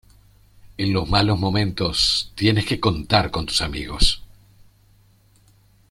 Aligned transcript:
En 0.79 0.93
los 0.93 1.07
malos 1.07 1.37
momentos 1.37 2.31
tienes 2.33 2.65
que 2.65 2.79
contar 2.79 3.29
con 3.29 3.45
tus 3.45 3.61
amigos. 3.61 4.23